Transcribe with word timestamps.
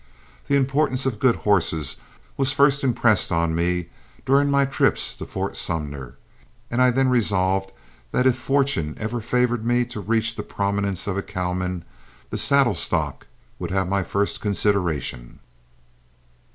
The 0.47 0.55
importance 0.55 1.05
of 1.05 1.19
good 1.19 1.35
horses 1.45 1.97
was 2.35 2.53
first 2.53 2.83
impressed 2.83 3.31
on 3.31 3.53
me 3.53 3.89
during 4.25 4.49
my 4.49 4.65
trips 4.65 5.13
to 5.15 5.27
Fort 5.27 5.55
Sumner, 5.55 6.15
and 6.71 6.81
I 6.81 6.89
then 6.89 7.07
resolved 7.09 7.71
that 8.11 8.25
if 8.25 8.35
fortune 8.35 8.95
ever 8.99 9.21
favored 9.21 9.63
me 9.63 9.85
to 9.85 9.99
reach 9.99 10.33
the 10.33 10.41
prominence 10.41 11.05
of 11.05 11.17
a 11.19 11.21
cowman, 11.21 11.85
the 12.31 12.39
saddle 12.39 12.73
stock 12.73 13.27
would 13.59 13.69
have 13.69 13.87
my 13.87 14.01
first 14.01 14.41
consideration. 14.41 15.39